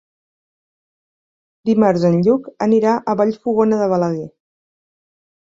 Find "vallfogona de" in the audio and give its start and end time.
3.21-3.93